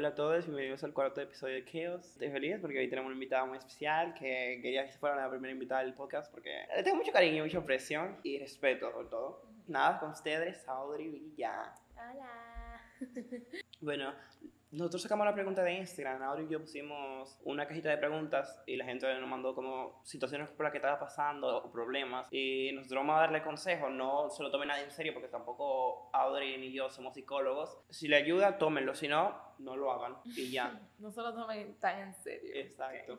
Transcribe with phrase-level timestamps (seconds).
[0.00, 2.06] Hola a todos, bienvenidos al cuarto episodio de Chaos.
[2.06, 5.52] Estoy feliz porque hoy tenemos una invitada muy especial que quería que fuera la primera
[5.52, 9.42] invitada del podcast porque le tengo mucho cariño, mucha presión y respeto por todo.
[9.68, 11.74] Nada, con ustedes, Audrey Villa.
[11.92, 12.49] Hola.
[13.80, 14.12] Bueno,
[14.72, 18.76] nosotros sacamos la pregunta de Instagram, Audrey y yo pusimos una cajita de preguntas y
[18.76, 22.98] la gente nos mandó como situaciones por las que estaba pasando o problemas y nosotros
[23.00, 26.72] vamos a darle consejos, no se lo tome nadie en serio porque tampoco Audrey ni
[26.72, 27.78] yo somos psicólogos.
[27.90, 30.80] Si le ayuda, tómenlo, si no, no lo hagan y ya.
[31.00, 32.50] No se lo tomen tan en serio.
[32.54, 33.18] Exacto.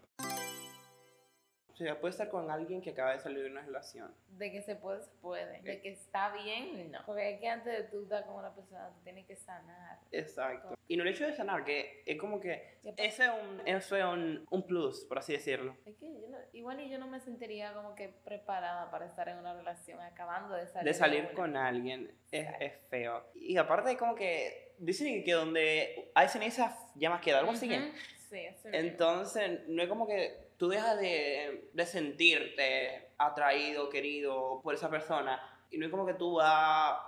[1.74, 4.14] O sea, puede estar con alguien que acaba de salir de una relación.
[4.30, 5.62] De que se puede, se puede.
[5.62, 7.00] De que está bien, no.
[7.06, 10.00] Porque es que antes de tú estar con una persona, tú tienes que sanar.
[10.12, 10.76] Exacto.
[10.88, 14.04] Y no el hecho de sanar, que es como que ese es un, eso es
[14.04, 15.78] un, un plus, por así decirlo.
[15.86, 19.30] Es que yo no, igual y yo no me sentiría como que preparada para estar
[19.30, 20.86] en una relación acabando de salir.
[20.86, 21.34] De salir una.
[21.34, 23.26] con alguien es, es feo.
[23.36, 27.70] Y aparte como que dicen que donde hay ceniza llama queda, algo así.
[27.70, 27.92] Ujú.
[28.30, 28.70] Sí, eso.
[28.72, 35.42] Entonces, no es como que tú dejas de, de sentirte atraído, querido por esa persona.
[35.72, 37.00] Y no es como que tú vas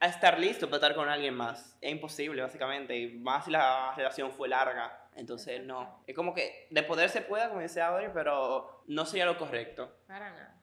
[0.00, 1.76] a estar listo para estar con alguien más.
[1.82, 2.96] Es imposible, básicamente.
[2.96, 5.10] Y más si la relación fue larga.
[5.14, 6.02] Entonces, no.
[6.06, 9.94] Es como que de poder se pueda, como dice Audrey, pero no sería lo correcto.
[10.06, 10.62] Para nada.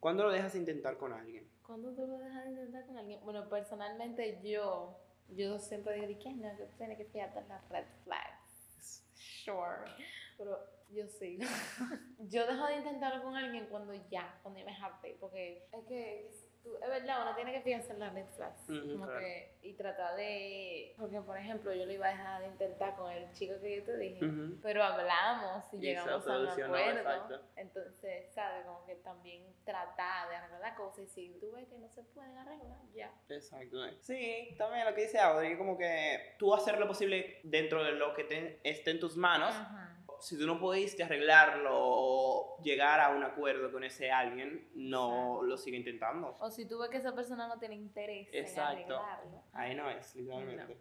[0.00, 1.48] ¿Cuándo lo dejas de intentar con alguien?
[1.62, 3.20] ¿Cuándo tú lo dejas de intentar con alguien?
[3.22, 6.56] Bueno, personalmente yo, yo siempre digo, ¿qué no?
[6.56, 9.04] Que tú tienes que fijarte las red flags.
[9.14, 9.88] Sure.
[10.36, 11.38] Pero yo sí.
[12.18, 15.16] yo dejo de intentarlo con alguien cuando ya, cuando ya me harté.
[15.20, 16.30] Porque es que,
[16.62, 18.66] tú, es verdad, uno tiene que fijarse en las red flags.
[18.66, 19.18] Como claro.
[19.20, 20.94] que, y tratar de...
[20.98, 23.84] Porque, por ejemplo, yo lo iba a dejar de intentar con el chico que yo
[23.84, 24.20] te dije.
[24.62, 26.98] Pero hablamos y, Y llegamos a un acuerdo.
[26.98, 27.40] exacto.
[27.56, 28.64] Entonces, ¿sabes?
[28.66, 31.02] Como que también tratar de arreglar la cosa.
[31.02, 33.10] Y si tú ves que no se pueden arreglar, ya.
[33.28, 33.78] Exacto.
[34.00, 38.12] Sí, también lo que dice Audrey, como que tú hacer lo posible dentro de lo
[38.14, 39.54] que te- esté en tus manos.
[39.54, 39.96] Ajá.
[40.20, 45.42] Si tú no pudiste arreglarlo o llegar a un acuerdo con ese alguien, no Exacto.
[45.44, 46.36] lo sigue intentando.
[46.40, 48.72] O si tú ves que esa persona no tiene interés Exacto.
[48.72, 49.42] en arreglarlo.
[49.52, 50.78] Ahí no es, literalmente.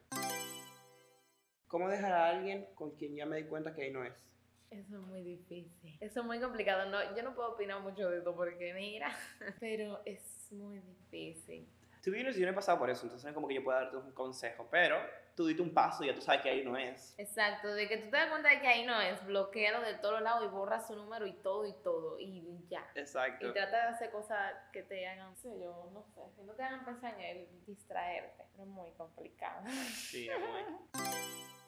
[1.68, 4.14] ¿Cómo dejar a alguien con quien ya me di cuenta que ahí no es?
[4.72, 5.98] Eso es muy difícil.
[6.00, 6.90] Eso es muy complicado.
[6.90, 9.16] No, yo no puedo opinar mucho de esto porque mira.
[9.60, 11.68] Pero es muy difícil.
[12.02, 13.82] Tú vienes yo no he pasado por eso, entonces no es como que yo pueda
[13.82, 14.98] darte un consejo, pero
[15.36, 17.14] tú diste un paso y ya tú sabes que ahí no es.
[17.18, 20.22] Exacto, de que tú te das cuenta de que ahí no es, bloquealo de todos
[20.22, 22.90] lados y borra su número y todo y todo y ya.
[22.96, 23.50] Exacto.
[23.50, 26.54] Y trata de hacer cosas que te hagan, no sé yo, no sé, que no
[26.54, 28.46] te hagan pensar en él, distraerte.
[28.52, 29.68] Pero es muy complicado.
[29.94, 30.80] Sí, amor.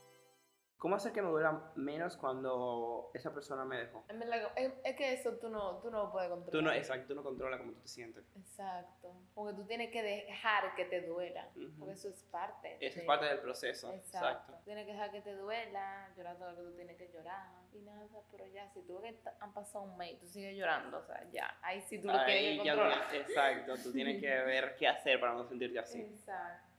[0.81, 4.03] ¿Cómo hacer que me duela menos cuando esa persona me dejó?
[4.09, 6.52] En verdad, es, es que eso tú no, tú no lo puedes controlar.
[6.52, 8.25] Tú no, exacto, tú no controlas cómo tú te sientes.
[8.36, 9.14] Exacto.
[9.36, 11.47] Porque tú tienes que dejar que te duela.
[11.78, 12.78] Porque eso es parte.
[12.80, 13.94] Eso de- es parte del proceso.
[13.94, 14.28] Exacto.
[14.28, 14.53] Exacto.
[14.66, 17.48] Tienes que dejar que te duela, llorar todo lo que tú tienes que llorar.
[17.74, 20.58] Y nada, pero ya, si tú ves que han pasado un mes y tú sigues
[20.58, 23.03] llorando, o sea, ya, ahí sí tú lo tienes que controlar.
[23.13, 26.02] exacto, tú tienes que ver qué hacer para no sentirte así.
[26.02, 26.70] Exacto.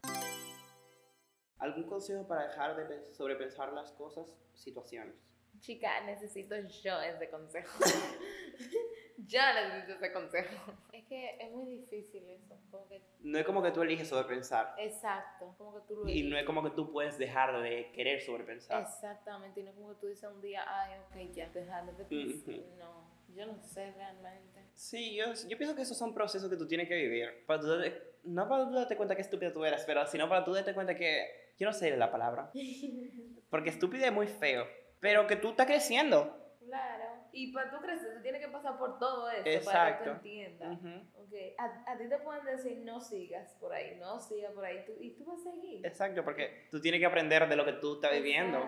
[1.62, 5.14] ¿Algún consejo para dejar de pe- sobrepensar las cosas, situaciones?
[5.60, 7.84] Chica, necesito yo ese consejo.
[9.18, 10.72] yo necesito ese consejo.
[10.92, 12.56] Es que es muy difícil eso.
[12.70, 14.74] Como que, No es como que tú eliges sobrepensar.
[14.78, 15.54] exacto.
[15.58, 18.82] Como que tú lo Y no es como que tú puedes dejar de querer sobrepensar.
[18.82, 19.60] Exactamente.
[19.60, 22.54] Y no es como que tú dices un día, ay, ok, ya, dejarle de pensar.
[22.78, 24.64] No, yo no sé realmente.
[24.74, 27.44] Sí, yo, yo pienso que esos son procesos que tú tienes que vivir.
[27.46, 30.44] Para tú darte- no para tú darte cuenta que estúpido tú eres, pero sino para
[30.44, 31.52] tú darte cuenta que...
[31.58, 32.50] Yo no sé la palabra.
[33.50, 34.66] Porque estúpido es muy feo.
[35.00, 36.38] Pero que tú estás creciendo.
[36.64, 37.04] Claro.
[37.32, 40.04] Y para tú crecer, tú tienes que pasar por todo eso para que Exacto.
[40.04, 40.78] tú entiendas.
[40.78, 40.88] Ujú.
[41.22, 44.84] Ok, a, a ti te pueden decir no sigas por ahí, no sigas por ahí,
[44.84, 45.84] tú, y tú vas a seguir.
[45.84, 48.58] Exacto, porque tú tienes que aprender de lo que tú estás viviendo.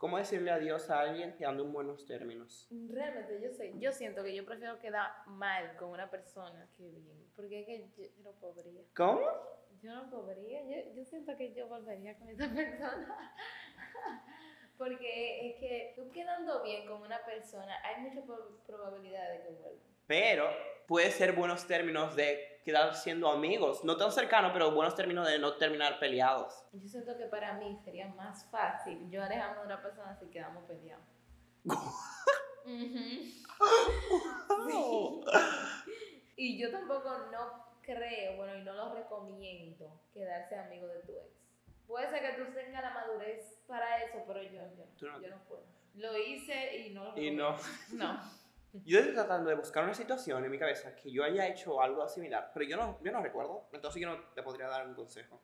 [0.00, 2.66] ¿Cómo decirle adiós a alguien quedando en buenos términos?
[2.88, 7.30] Realmente yo sé, yo siento que yo prefiero quedar mal con una persona que bien,
[7.36, 8.80] porque es que yo, yo no podría.
[8.96, 9.20] ¿Cómo?
[9.82, 13.34] Yo no podría, yo, yo siento que yo volvería con esa persona.
[14.80, 19.48] Porque es que tú quedando bien con una persona, hay mucha pro- probabilidad de que
[19.50, 19.82] vuelva.
[20.06, 20.48] Pero
[20.88, 23.84] puede ser buenos términos de quedar siendo amigos.
[23.84, 26.64] No tan cercanos, pero buenos términos de no terminar peleados.
[26.72, 30.64] Yo siento que para mí sería más fácil yo alejarme de una persona si quedamos
[30.64, 31.04] peleados.
[32.64, 33.30] Ujú.
[34.66, 35.20] Sí.
[36.36, 41.39] Y yo tampoco no creo, bueno, y no lo recomiendo quedarse amigo de tu ex.
[41.90, 44.62] Puede ser que tú tengas la madurez para eso, pero yo,
[44.96, 45.20] yo, no.
[45.20, 45.64] yo no puedo.
[45.94, 47.56] Lo hice y no lo Y no.
[47.92, 48.20] No.
[48.84, 52.06] Yo estoy tratando de buscar una situación en mi cabeza que yo haya hecho algo
[52.08, 55.40] similar, pero yo no, yo no recuerdo, entonces yo no te podría dar un consejo.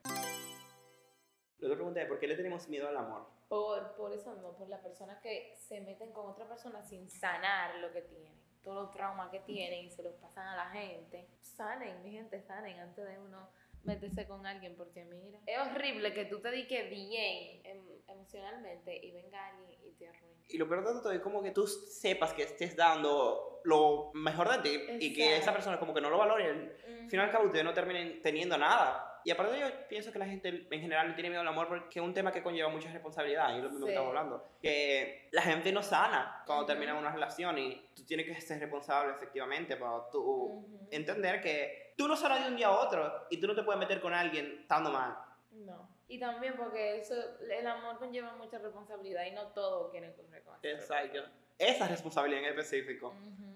[1.59, 3.27] Pregunta es, ¿por qué le tenemos miedo al amor?
[3.49, 7.75] Por, por eso no, por las personas que se meten con otra persona sin sanar
[7.79, 11.27] lo que tienen, todos los traumas que tienen y se los pasan a la gente.
[11.41, 13.49] Sanen, mi gente, sanen antes de uno
[13.83, 19.11] meterse con alguien porque mira, es horrible que tú te dediques bien em- emocionalmente y
[19.11, 20.43] venga alguien y te arruine.
[20.49, 24.49] Y lo peor de todo es como que tú sepas que estés dando lo mejor
[24.49, 25.53] de ti y que esa Exacto.
[25.57, 26.45] persona como que no lo valore.
[26.49, 29.21] Al final y al cabo ustedes no terminen teniendo nada.
[29.25, 31.99] Y aparte yo pienso que la gente en general le tiene miedo al amor porque
[31.99, 33.95] es un tema que conlleva mucha responsabilidad, y es lo mismo que Sí.
[33.97, 34.47] estamos hablando.
[34.61, 36.71] Que la gente no sana cuando Ujú.
[36.71, 40.87] termina una relación y tú tienes que ser responsable efectivamente para tú Ujú.
[40.91, 43.79] entender que tú no sanas de un día a otro y tú no te puedes
[43.79, 45.17] meter con alguien estando mal.
[45.51, 45.89] No.
[46.07, 50.55] Y también porque eso, el amor conlleva mucha responsabilidad y no todo quieren correr con
[50.63, 51.23] Exacto.
[51.57, 53.09] Esa responsabilidad en específico.
[53.09, 53.47] Ujú.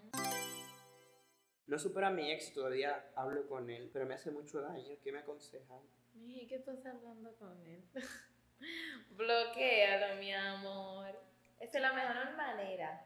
[1.67, 4.97] No supero a mi ex, todavía hablo con él, pero me hace mucho daño.
[5.03, 5.79] ¿Qué me aconsejan?
[6.15, 7.83] Miji, ¿qué estás hablando con él?
[9.11, 11.17] Bloquealo, mi amor.
[11.59, 13.05] Esa es la mejor manera.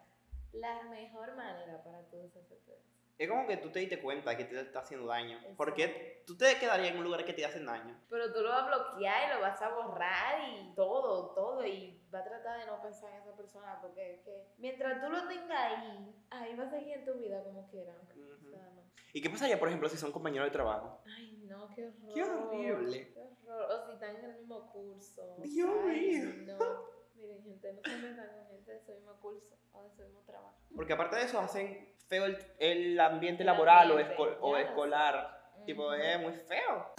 [0.54, 2.80] La mejor manera para tú deshacerte.
[3.18, 5.38] Es como que tú te diste cuenta que te está haciendo daño.
[5.38, 5.56] Exacto.
[5.58, 7.98] Porque tú te quedarías en un lugar que te hacen daño.
[8.10, 11.66] Pero tú lo vas a bloquear y lo vas a borrar y todo, todo.
[11.66, 15.10] Y va a tratar de no pensar en esa persona porque es que mientras tú
[15.10, 17.94] lo tengas ahí, ahí va a seguir en tu vida como quiera.
[17.94, 18.48] Ujú.
[18.48, 18.84] O sea, no.
[19.14, 21.02] ¿Y qué pasaría, por ejemplo, si son compañeros de trabajo?
[21.06, 22.14] Ay, no, qué horror.
[22.14, 23.14] Qué horrible.
[23.14, 23.72] Qué horror.
[23.72, 25.38] O si están en el mismo curso.
[25.42, 26.34] Dios mío.
[26.48, 26.96] No.
[27.16, 30.22] Miren, gente, no se metan con gente de su mismo curso o de su mismo
[30.26, 30.56] trabajo.
[30.76, 34.54] Porque aparte de eso, hacen feo el, el ambiente El laboral o, ambiente, esco- o
[34.58, 35.52] ya lo escolar.
[35.58, 35.64] sé.
[35.66, 36.94] Tipo, es muy feo.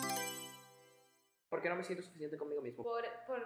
[1.49, 2.83] ¿Por qué no me siento suficiente conmigo mismo?
[2.83, 3.39] por, por,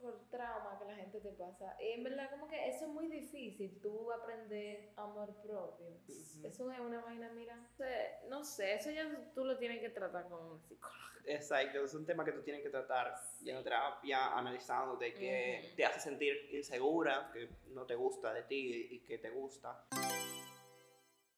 [0.00, 1.76] por trauma que la gente te pasa.
[1.80, 5.86] Y en verdad, como que eso es muy difícil, tú aprender amor propio.
[6.08, 6.46] Ujú.
[6.46, 7.68] Eso es una vaina, mira.
[7.72, 9.04] o sea, no sé, eso ya
[9.34, 11.00] tú lo tienes que tratar con un psicólogo.
[11.26, 15.76] Exacto, es un tema que tú tienes que tratar ya en terapia, analizándote que Ujú.
[15.76, 19.86] te hace sentir insegura, que no te gusta de ti y que te gusta.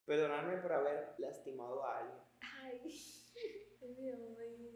[0.06, 2.18] Perdonarme por haber lastimado a alguien.
[2.40, 2.80] Ay.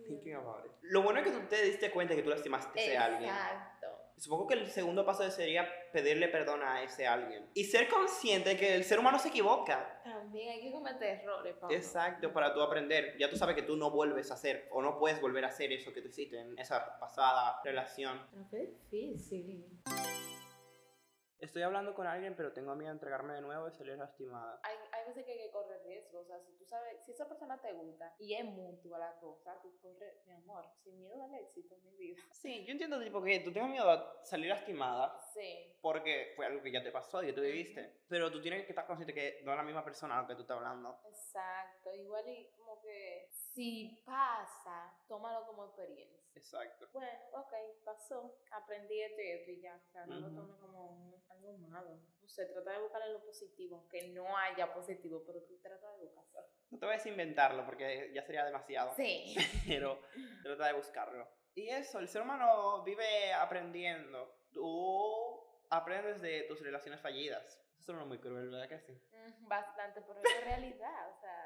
[0.07, 0.73] Thinking about it.
[0.83, 3.31] Lo bueno es que tú te diste cuenta que tú lastimaste a ese alguien.
[3.31, 3.87] Exacto.
[4.19, 7.51] Supongo que el segundo paso sería pedirle perdón a ese alguien.
[7.53, 10.01] Y ser consciente de que el ser humano se equivoca.
[10.05, 11.77] También hay que cometer errores, Pablo.
[11.77, 13.17] Exacto, para tú aprender.
[13.19, 15.71] Ya tú sabes que tú no vuelves a hacer o no puedes volver a hacer
[15.73, 18.27] eso que tú hiciste en esa pasada relación.
[18.31, 19.67] Pero fue difícil.
[21.39, 24.59] Estoy hablando con alguien, pero tengo miedo de entregarme de nuevo y salir lastimada.
[24.63, 26.25] Hay, hay veces que hay que correr riesgos.
[26.25, 29.59] O sea, si tú sabes, si esa persona te gusta y es mutua la cosa,
[29.63, 32.17] tú corres, mi amor, sin miedo al éxito, mi vida.
[32.33, 35.77] Sí, yo entiendo tipo que tú tengas miedo a salir lastimada Sí.
[35.81, 38.03] porque fue algo que ya te pasó y que tú viviste.
[38.09, 40.35] Pero tú tienes que estar consciente que no es la misma persona a la que
[40.35, 40.99] tú estás hablando.
[41.09, 46.23] Exacto, igual y como que si pasa, tómalo como experiencia.
[46.35, 46.91] Exacto.
[46.93, 47.53] Bueno, ok,
[47.85, 50.37] pasó, aprendí esto y esto y ya, o sea, no lo Ujú.
[50.37, 51.99] tomes como un- algo malo.
[52.21, 56.05] No sé, trata de buscarle lo positivo, aunque no haya positivo, pero tú trata de
[56.05, 56.51] buscarlo.
[56.71, 58.95] No te voy a inventarlo porque ya sería demasiado.
[58.95, 59.35] Sí.
[59.81, 60.03] pero
[60.43, 61.27] trata de buscarlo.
[61.55, 64.37] Y eso, el ser humano vive aprendiendo.
[64.53, 67.63] Tú aprendes de tus relaciones fallidas.
[67.79, 68.93] Eso suena muy cruel, ¿verdad que sí?
[69.13, 71.33] Mm, Bastante, pero es realidad, o sea,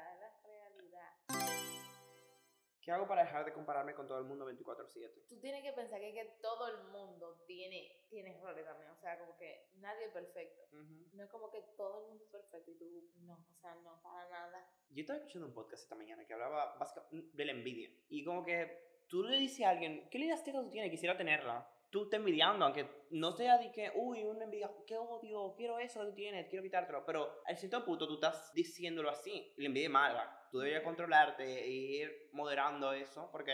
[2.91, 5.25] ¿Qué hago para dejar de compararme con todo el mundo 24/7?
[5.29, 9.17] Tú tienes que pensar que, que todo el mundo tiene, tiene errores también, o sea,
[9.17, 10.63] como que nadie es perfecto.
[10.73, 11.07] Ujú.
[11.13, 14.01] No es como que todo el mundo es perfecto y tú, no, o sea, no,
[14.01, 14.69] para nada.
[14.89, 17.89] Yo estaba escuchando un podcast esta mañana que hablaba básicamente de la envidia.
[18.09, 20.91] Y como que tú le dices a alguien, ¿qué liderazgo tú tienes?
[20.91, 21.65] Quisiera tenerla.
[21.91, 26.05] Tú estás envidiando, aunque no sea de que, uy, una envidia, qué odio, quiero eso
[26.05, 27.05] que tienes, quiero quitártelo.
[27.05, 29.53] Pero al cierto punto tú estás diciéndolo así.
[29.57, 30.47] Y la envidia es mala.
[30.51, 33.51] Tú deberías controlarte e ir moderando eso, porque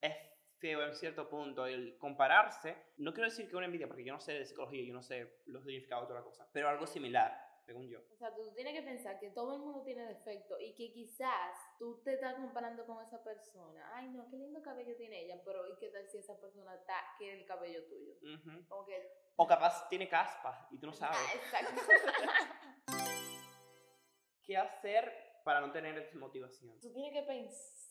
[0.00, 0.14] es
[0.58, 2.74] feo en cierto punto el compararse.
[2.96, 5.40] No quiero decir que una envidia, porque yo no sé de psicología, yo no sé
[5.44, 6.48] los significados de toda la cosa.
[6.52, 8.00] Pero algo similar, según yo.
[8.12, 11.56] O sea, tú tienes que pensar que todo el mundo tiene defecto y que quizás
[11.78, 13.90] tú te estás comparando con esa persona.
[13.94, 16.94] Ay, no, qué lindo cabello tiene ella, pero ¿y qué tal si esa persona está,
[17.18, 18.14] quiere el cabello tuyo?
[18.68, 19.10] Como que...
[19.36, 21.18] O capaz tiene caspa y tú no sabes.
[21.18, 21.80] Ah, exacto.
[24.44, 26.78] ¿Qué hacer para no tener desmotivación?
[26.80, 27.83] tú tienes que pensar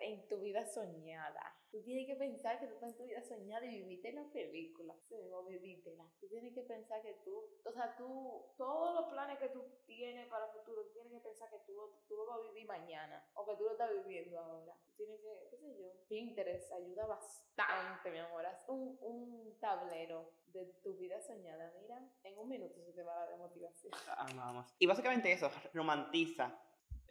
[0.00, 1.56] en tu vida soñada.
[1.70, 4.94] Tú tienes que pensar que tú estás en tu vida soñada y viviste la película.
[5.08, 6.04] Sí, o vivítela.
[6.20, 10.28] Tú tienes que pensar que tú, o sea, tú, todos los planes que tú tienes
[10.28, 11.72] para el futuro, tú tienes que pensar que tú,
[12.06, 14.76] tú lo vas a vivir mañana o que tú lo estás viviendo ahora.
[14.84, 18.44] Tú tienes que, qué sé yo, Pinterest ayuda bastante, mi amor.
[18.44, 21.72] Haz un, un tablero de tu vida soñada.
[21.80, 23.92] Mira, en un minuto se te va a dar de motivación.
[24.16, 24.74] Amamos.
[24.78, 26.54] Y básicamente eso, romantiza.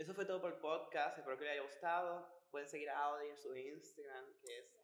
[0.02, 1.20] Eso fue todo por el podcast.
[1.20, 2.28] Espero que les haya gustado.
[2.50, 4.82] Pueden seguir a Audrey en su Instagram, que es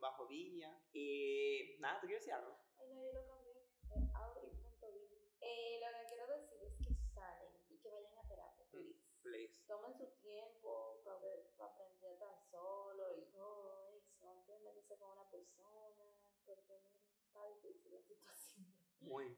[0.00, 2.56] bajo villa Y nada, ¿tú quieres decir algo?
[2.78, 3.52] Ay, no, yo lo cambié.
[3.94, 5.36] Eh, Audrey.villa.
[5.42, 8.70] Eh, lo que quiero decir es que salen y que vayan a terapia, Mm.
[8.70, 9.20] please.
[9.22, 9.66] Please.
[9.66, 11.18] Tomen su tiempo para,
[11.58, 16.14] para aprender tan solo y todo eso, antes de meterse con una persona,
[16.46, 18.66] porque miren, está difícil la situación.
[19.00, 19.36] Muy.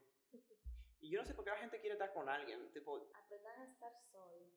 [1.00, 2.70] Y yo no sé por qué la gente quiere estar con alguien.
[2.72, 4.52] Tipo, Aprendan a estar solos,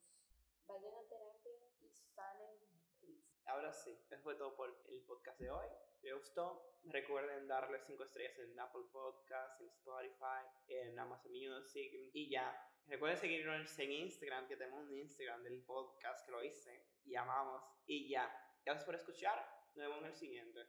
[0.67, 2.57] vayan a terapia y salen,
[2.99, 3.27] please.
[3.45, 5.67] ahora sí, eso fue todo por el podcast de hoy.
[6.01, 12.29] Les gustó, recuerden darle 5 estrellas en Apple Podcasts, en Spotify, en Amazon Music y
[12.29, 12.69] ya.
[12.87, 17.63] Recuerden seguirnos en Instagram, que tenemos un Instagram del podcast que lo hice y amamos.
[17.85, 18.29] Y ya.
[18.65, 19.39] Gracias por escuchar.
[19.75, 20.67] Nos vemos en el siguiente.